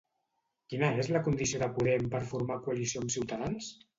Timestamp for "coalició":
2.69-3.03